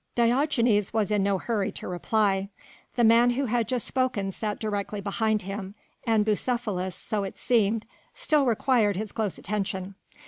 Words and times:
Diogenes 0.15 0.93
was 0.93 1.11
in 1.11 1.21
no 1.21 1.37
hurry 1.37 1.71
to 1.73 1.87
reply. 1.87 2.49
The 2.95 3.03
man 3.03 3.29
who 3.29 3.45
had 3.45 3.67
just 3.67 3.85
spoken 3.85 4.31
sat 4.31 4.57
directly 4.57 4.99
behind 4.99 5.43
him, 5.43 5.75
and 6.07 6.25
Bucephalus 6.25 6.95
so 6.95 7.23
it 7.23 7.37
seemed 7.37 7.85
still 8.15 8.47
required 8.47 8.95
his 8.97 9.11
close 9.11 9.37
attention. 9.37 9.93